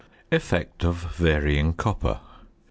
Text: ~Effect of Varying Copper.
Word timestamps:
~Effect 0.31 0.83
of 0.83 0.95
Varying 1.15 1.73
Copper. 1.73 2.21